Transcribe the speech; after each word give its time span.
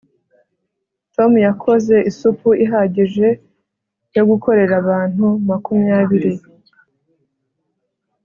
tom 1.13 1.31
yakoze 1.47 1.95
isupu 2.09 2.47
ihagije 2.65 3.27
yo 4.15 4.23
gukorera 4.29 4.73
abantu 4.81 5.25
makumyabiri 5.49 6.31